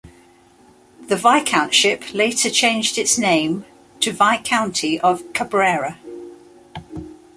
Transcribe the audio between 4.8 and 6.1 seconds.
of Cabrera.